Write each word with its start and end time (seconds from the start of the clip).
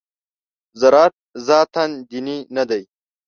زراعت 0.79 1.15
ذاتاً 1.47 1.83
دیني 2.09 2.37
نه 2.55 2.63
دی. 2.69 2.81